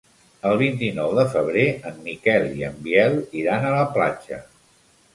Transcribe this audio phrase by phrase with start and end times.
[0.51, 4.45] El vint-i-nou de febrer en Miquel i en Biel iran a la platja.